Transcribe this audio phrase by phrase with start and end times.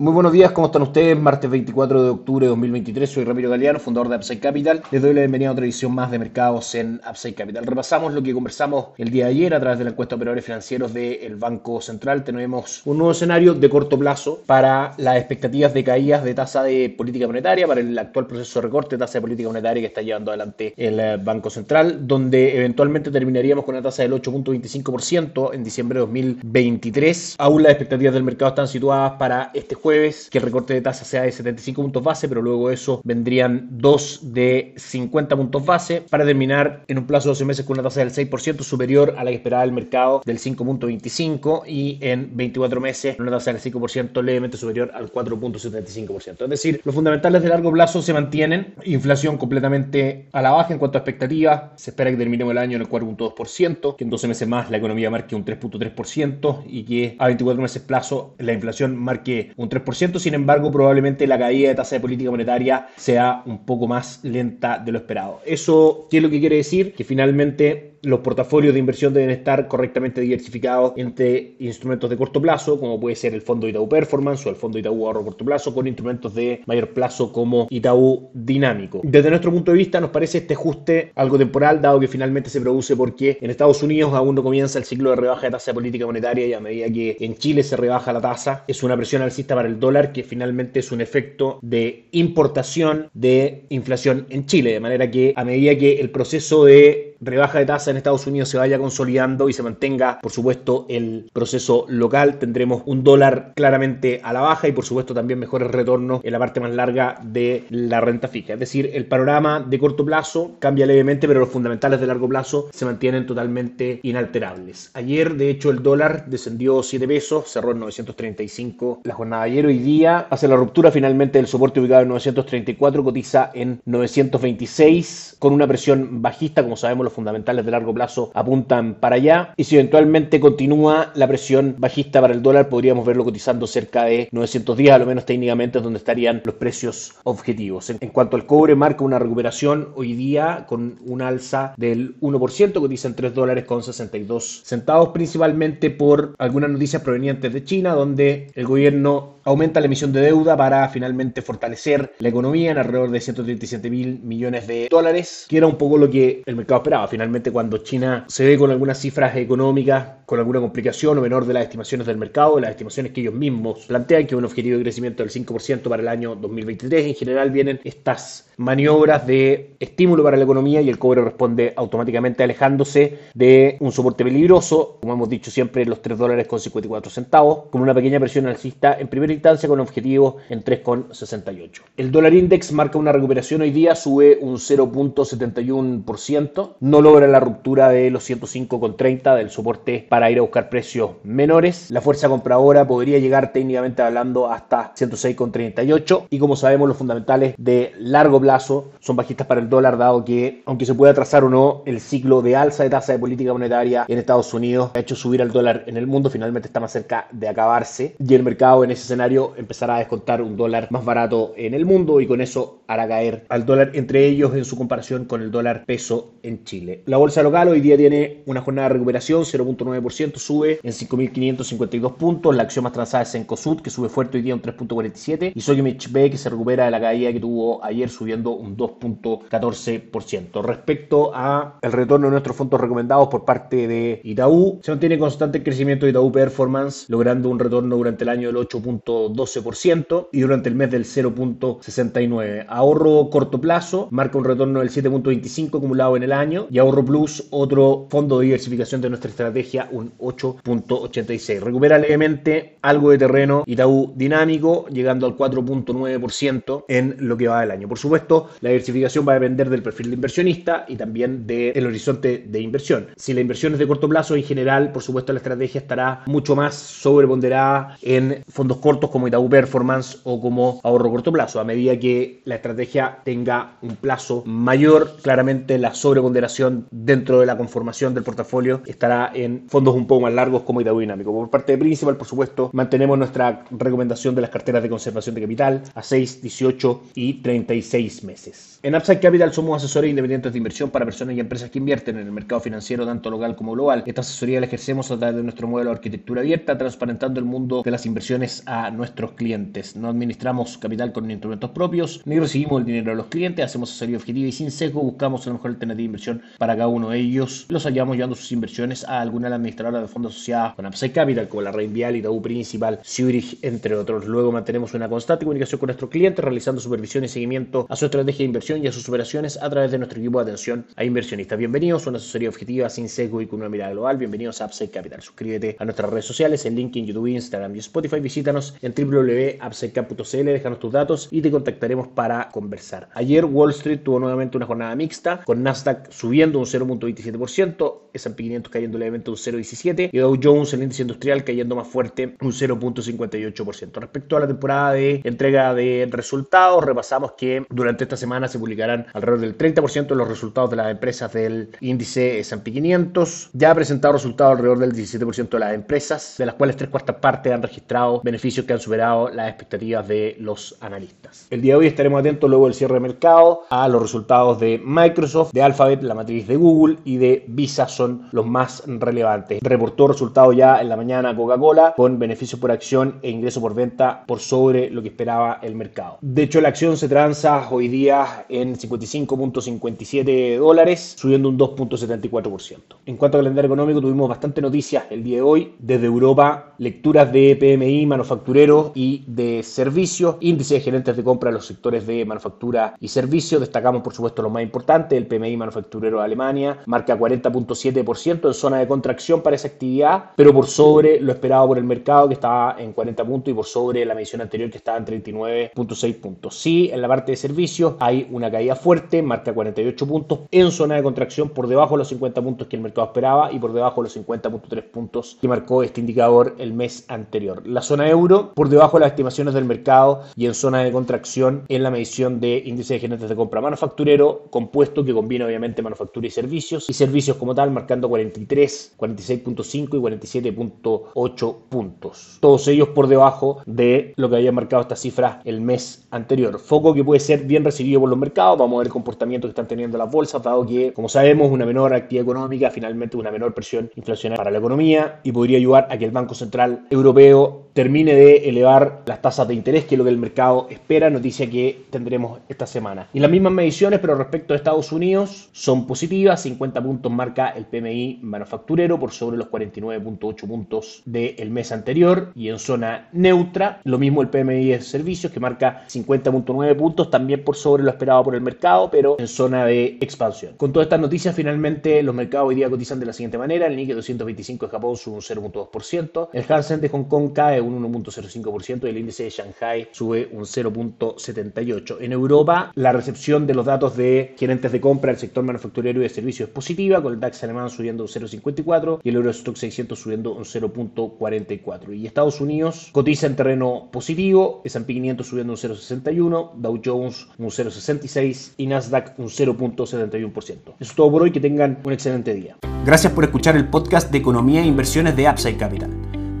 [0.00, 1.18] Muy buenos días, ¿cómo están ustedes?
[1.18, 4.80] Martes 24 de octubre de 2023, soy Ramiro Galeano, fundador de Upside Capital.
[4.92, 7.66] Les doy la bienvenida a otra edición más de mercados en Upside Capital.
[7.66, 10.44] Repasamos lo que conversamos el día de ayer a través de la encuesta de operadores
[10.44, 12.22] financieros del Banco Central.
[12.22, 16.94] Tenemos un nuevo escenario de corto plazo para las expectativas de caídas de tasa de
[16.96, 20.02] política monetaria, para el actual proceso de recorte de tasa de política monetaria que está
[20.02, 25.64] llevando adelante el eh, Banco Central, donde eventualmente terminaríamos con una tasa del 8.25% en
[25.64, 27.34] diciembre de 2023.
[27.38, 31.04] Aún las expectativas del mercado están situadas para este jueves que el recorte de tasa
[31.04, 36.24] sea de 75 puntos base, pero luego eso vendrían dos de 50 puntos base para
[36.24, 39.30] terminar en un plazo de 12 meses con una tasa del 6% superior a la
[39.30, 44.56] que esperaba el mercado del 5.25 y en 24 meses una tasa del 5% levemente
[44.56, 46.42] superior al 4.75%.
[46.42, 50.78] Es decir, los fundamentales de largo plazo se mantienen, inflación completamente a la baja en
[50.78, 54.28] cuanto a expectativas, se espera que terminemos el año en el 4.2%, que en 12
[54.28, 58.96] meses más la economía marque un 3.3% y que a 24 meses plazo la inflación
[58.96, 59.77] marque un 3%
[60.18, 64.78] sin embargo, probablemente la caída de tasa de política monetaria sea un poco más lenta
[64.78, 65.40] de lo esperado.
[65.44, 66.94] ¿Eso qué es lo que quiere decir?
[66.94, 72.78] Que finalmente los portafolios de inversión deben estar correctamente diversificados entre instrumentos de corto plazo,
[72.78, 75.86] como puede ser el fondo Itaú Performance o el fondo Itaú Ahorro Corto Plazo, con
[75.86, 79.00] instrumentos de mayor plazo como Itaú Dinámico.
[79.02, 82.60] Desde nuestro punto de vista, nos parece este ajuste algo temporal, dado que finalmente se
[82.60, 85.74] produce porque en Estados Unidos aún no comienza el ciclo de rebaja de tasa de
[85.74, 89.22] política monetaria y a medida que en Chile se rebaja la tasa, es una presión
[89.22, 94.72] alcista para el dólar que finalmente es un efecto de importación de inflación en Chile,
[94.72, 98.48] de manera que a medida que el proceso de rebaja de tasa en Estados Unidos
[98.48, 104.20] se vaya consolidando y se mantenga, por supuesto, el proceso local, tendremos un dólar claramente
[104.22, 107.64] a la baja y, por supuesto, también mejores retornos en la parte más larga de
[107.70, 108.54] la renta fija.
[108.54, 112.68] Es decir, el panorama de corto plazo cambia levemente, pero los fundamentales de largo plazo
[112.72, 114.90] se mantienen totalmente inalterables.
[114.94, 119.66] Ayer, de hecho, el dólar descendió 7 pesos, cerró en 935 la jornada de ayer.
[119.66, 125.52] Hoy día hace la ruptura finalmente del soporte ubicado en 934, cotiza en 926 con
[125.52, 129.54] una presión bajista, como sabemos fundamentales de largo plazo apuntan para allá.
[129.56, 134.28] Y si eventualmente continúa la presión bajista para el dólar, podríamos verlo cotizando cerca de
[134.32, 137.90] 910, a lo menos técnicamente, es donde estarían los precios objetivos.
[137.90, 143.08] En, cuanto al cobre, marca una recuperación hoy día con un alza del 1%, cotiza
[143.08, 148.66] en 3 dólares con 62 centavos, principalmente por algunas noticias provenientes de China, donde el
[148.66, 153.88] gobierno aumenta la emisión de deuda para finalmente fortalecer la economía en alrededor de 137
[153.88, 157.08] mil millones de dólares, que era un poco lo que el mercado esperaba.
[157.08, 161.54] Finalmente, cuando China se ve con algunas cifras económicas, con alguna complicación o menor de
[161.54, 165.22] las estimaciones del mercado, las estimaciones que ellos mismos plantean, que un objetivo de crecimiento
[165.22, 170.44] del 5% para el año 2023, en general vienen estas maniobras de estímulo para la
[170.44, 175.86] economía y el cobre responde automáticamente alejándose de un soporte peligroso, como hemos dicho siempre,
[175.86, 179.78] los 3 dólares con 54 centavos, con una pequeña presión alcista en primera instancia con
[179.78, 181.82] objetivo en 3,68.
[181.96, 187.90] El dólar index marca una recuperación hoy día, sube un 0.71%, no logra la ruptura
[187.90, 191.92] de los 105,30 del soporte para ir a buscar precios menores.
[191.92, 197.92] La fuerza compradora podría llegar técnicamente hablando hasta 106,38 y como sabemos los fundamentales de
[197.98, 201.82] largo plazo son bajistas para el dólar dado que aunque se pueda trazar o no
[201.84, 205.42] el ciclo de alza de tasa de política monetaria en Estados Unidos ha hecho subir
[205.42, 208.90] al dólar en el mundo finalmente está más cerca de acabarse y el mercado en
[208.90, 212.80] ese escenario empezará a descontar un dólar más barato en el mundo y con eso
[212.86, 217.02] hará caer al dólar entre ellos en su comparación con el dólar peso en Chile.
[217.06, 222.54] La bolsa local hoy día tiene una jornada de recuperación, 0.9%, sube en 5.552 puntos.
[222.54, 225.52] La acción más transada es en COSUD, que sube fuerte hoy día un 3.47.
[225.54, 230.62] Y Sogimich B, que se recupera de la caída que tuvo ayer, subiendo un 2.14%.
[230.62, 235.58] Respecto a el retorno de nuestros fondos recomendados por parte de Itaú, se mantiene constante
[235.58, 240.68] el crecimiento de Itaú Performance, logrando un retorno durante el año del 8.12% y durante
[240.68, 242.66] el mes del 0.69%.
[242.68, 247.46] Ahorro corto plazo marca un retorno del 7.25% acumulado en el año y Ahorro Plus,
[247.50, 251.60] otro fondo de diversificación de nuestra estrategia, un 8.86.
[251.60, 257.70] Recupera levemente algo de terreno Itaú dinámico, llegando al 4.9% en lo que va del
[257.70, 257.88] año.
[257.88, 258.27] Por supuesto,
[258.60, 263.08] la diversificación va a depender del perfil de inversionista y también del horizonte de inversión.
[263.16, 266.54] Si la inversión es de corto plazo, en general, por supuesto, la estrategia estará mucho
[266.54, 271.60] más sobreponderada en fondos cortos como Itaú Performance o como ahorro corto plazo.
[271.60, 275.16] A medida que la estrategia tenga un plazo mayor.
[275.22, 280.32] Claramente la sobreponderación dentro de la conformación del portafolio estará en fondos un poco más
[280.32, 281.32] largos como Itaú Dinámico.
[281.32, 285.40] Por parte de Principal, por supuesto, mantenemos nuestra recomendación de las carteras de conservación de
[285.42, 287.88] capital a 6, 18 y 36
[288.22, 288.80] meses.
[288.82, 292.26] En Upside Capital somos asesores independientes de inversión para personas y empresas que invierten en
[292.26, 294.02] el mercado financiero tanto local como global.
[294.06, 297.82] Esta asesoría la ejercemos a través de nuestro modelo de arquitectura abierta, transparentando el mundo
[297.84, 299.96] de las inversiones a nuestros clientes.
[299.96, 304.16] No administramos capital con instrumentos propios, ni recibimos el dinero de los clientes, hacemos asesoría
[304.16, 307.66] objetiva y sin sesgo buscamos la mejor alternativa de inversión para cada uno de ellos.
[307.68, 311.12] Los hallamos llevando sus inversiones a alguna de las administradoras de fondos asociadas con Upside
[311.12, 314.26] Capital, como la Reinvial, Itaú Principal, Zurich, entre otros.
[314.26, 318.38] Luego mantenemos una constante comunicación con nuestros clientes, realizando supervisión y seguimiento a su estrategia
[318.38, 321.58] de inversión y a sus operaciones a través de nuestro equipo de atención a inversionistas.
[321.58, 324.16] Bienvenidos a una asesoría objetiva sin sesgo y con una mirada global.
[324.16, 325.20] Bienvenidos a Upside Capital.
[325.20, 328.20] Suscríbete a nuestras redes sociales, en LinkedIn, YouTube, Instagram y Spotify.
[328.20, 333.08] Visítanos en www.upsidecap.cl, déjanos tus datos y te contactaremos para conversar.
[333.14, 338.72] Ayer Wall Street tuvo nuevamente una jornada mixta, con Nasdaq subiendo un 0.27%, S&P 500
[338.72, 344.00] cayendo levemente un 0.17% y Dow Jones, el índice industrial, cayendo más fuerte un 0.58%.
[344.00, 349.06] Respecto a la temporada de entrega de resultados, repasamos que durante esta semana se publicarán
[349.12, 353.50] alrededor del 30% de los resultados de las empresas del índice S&P 500.
[353.52, 357.16] Ya ha presentado resultados alrededor del 17% de las empresas, de las cuales tres cuartas
[357.16, 361.46] partes han registrado beneficios que han superado las expectativas de los analistas.
[361.50, 364.80] El día de hoy estaremos atentos luego del cierre de mercado a los resultados de
[364.84, 369.60] Microsoft, de Alphabet, la matriz de Google y de Visa son los más relevantes.
[369.62, 374.24] Reportó resultados ya en la mañana Coca-Cola con beneficio por acción e ingreso por venta
[374.26, 376.18] por sobre lo que esperaba el mercado.
[376.20, 382.78] De hecho, la acción se transa día en 55.57 dólares, subiendo un 2.74%.
[383.06, 385.74] En cuanto a calendario económico, tuvimos bastante noticias el día de hoy.
[385.78, 391.54] Desde Europa, lecturas de PMI manufacturero y de servicios, índice de gerentes de compra de
[391.54, 393.60] los sectores de manufactura y servicios.
[393.60, 398.78] Destacamos, por supuesto, lo más importante, el PMI manufacturero de Alemania, marca 40.7% en zona
[398.78, 402.76] de contracción para esa actividad, pero por sobre lo esperado por el mercado, que estaba
[402.78, 406.58] en 40 puntos, y por sobre la medición anterior, que estaba en 39.6 puntos.
[406.58, 407.67] Sí, en la parte de servicios
[408.00, 412.08] hay una caída fuerte, marca 48 puntos, en zona de contracción por debajo de los
[412.08, 415.82] 50 puntos que el mercado esperaba y por debajo de los 50.3 puntos que marcó
[415.82, 417.66] este indicador el mes anterior.
[417.66, 421.64] La zona euro por debajo de las estimaciones del mercado y en zona de contracción
[421.68, 426.26] en la medición de índice de gerentes de compra manufacturero, compuesto que combina obviamente manufactura
[426.26, 432.38] y servicios, y servicios como tal marcando 43, 46.5 y 47.8 puntos.
[432.40, 436.58] Todos ellos por debajo de lo que había marcado esta cifra el mes anterior.
[436.58, 439.50] Foco que puede ser bien recibido por los mercados, vamos a ver el comportamiento que
[439.50, 443.54] están teniendo las bolsas, dado que, como sabemos, una menor actividad económica, finalmente una menor
[443.54, 448.12] presión inflacionaria para la economía y podría ayudar a que el Banco Central Europeo termine
[448.12, 451.84] de elevar las tasas de interés, que es lo que el mercado espera, noticia que
[451.90, 453.06] tendremos esta semana.
[453.12, 457.66] Y las mismas mediciones, pero respecto a Estados Unidos, son positivas, 50 puntos marca el
[457.66, 463.98] PMI manufacturero por sobre los 49.8 puntos del mes anterior y en zona neutra, lo
[463.98, 468.34] mismo el PMI de servicios que marca 50.9 puntos, también por sobre lo esperado por
[468.34, 470.52] el mercado, pero en zona de expansión.
[470.58, 473.74] Con todas estas noticias, finalmente los mercados hoy día cotizan de la siguiente manera, el
[473.74, 478.84] Nikkei 225 de Japón sube un 0.2%, el Hansen de Hong Kong cae un 1.05%
[478.84, 481.96] y el índice de Shanghai sube un 0.78%.
[482.00, 486.02] En Europa, la recepción de los datos de gerentes de compra del sector manufacturero y
[486.02, 489.98] de servicios es positiva, con el DAX alemán subiendo un 0.54 y el Eurostock 600
[489.98, 491.96] subiendo un 0.44.
[491.96, 497.50] Y Estados Unidos cotiza en terreno positivo, S&P 500 subiendo un 0.61, Dow Jones un
[497.50, 500.42] 0.66 y Nasdaq un 0.71%.
[500.42, 502.56] Eso es todo por hoy, que tengan un excelente día.
[502.84, 505.90] Gracias por escuchar el podcast de Economía e Inversiones de Upside Capital.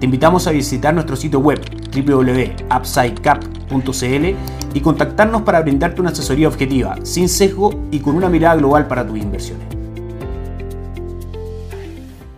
[0.00, 1.60] Te invitamos a visitar nuestro sitio web
[1.94, 8.88] www.upsidecap.cl y contactarnos para brindarte una asesoría objetiva, sin sesgo y con una mirada global
[8.88, 9.75] para tus inversiones.